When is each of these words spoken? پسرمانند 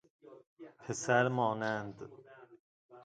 پسرمانند 0.85 2.09